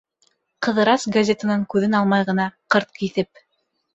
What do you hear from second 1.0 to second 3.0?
газетанан күҙен алмай ғына, ҡырт